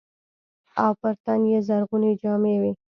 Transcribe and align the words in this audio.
او 0.83 0.91
پر 0.99 1.13
تن 1.23 1.39
يې 1.51 1.59
زرغونې 1.67 2.11
جامې 2.21 2.55
وې. 2.61 2.71